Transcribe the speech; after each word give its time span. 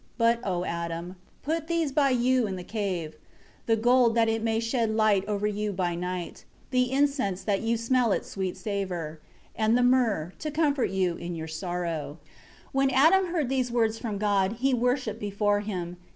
3 0.17 0.17
But, 0.17 0.39
O 0.43 0.65
Adam, 0.65 1.15
put 1.43 1.67
these 1.67 1.91
by 1.91 2.09
you 2.09 2.47
in 2.47 2.55
the 2.55 2.63
cave; 2.63 3.17
the 3.67 3.75
gold 3.75 4.15
that 4.15 4.27
it 4.27 4.41
may 4.41 4.59
shed 4.59 4.89
light 4.95 5.23
over 5.27 5.45
you 5.45 5.71
by 5.71 5.93
night; 5.93 6.43
the 6.71 6.89
incense, 6.91 7.43
that 7.43 7.61
you 7.61 7.77
smell 7.77 8.11
its 8.11 8.27
sweet 8.27 8.57
savor; 8.57 9.19
and 9.55 9.77
the 9.77 9.83
myrrh, 9.83 10.33
to 10.39 10.49
comfort 10.49 10.89
you 10.89 11.17
in 11.17 11.35
your 11.35 11.47
sorrow." 11.47 12.17
4 12.71 12.71
When 12.71 12.89
Adam 12.89 13.27
heard 13.27 13.47
these 13.49 13.71
words 13.71 13.99
from 13.99 14.17
God, 14.17 14.53
he 14.53 14.73
worshipped 14.73 15.19
before 15.19 15.59
Him. 15.59 15.97